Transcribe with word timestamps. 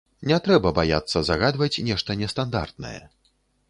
Не 0.29 0.37
трэба 0.47 0.71
баяцца 0.79 1.23
загадваць 1.29 1.81
нешта 1.91 2.11
нестандартнае. 2.25 3.01